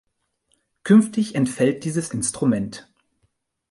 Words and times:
Künftig 0.83 1.35
entfällt 1.35 1.83
dieses 1.83 2.09
Instrument. 2.09 2.91